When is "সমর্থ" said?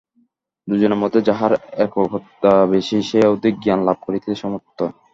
4.35-4.77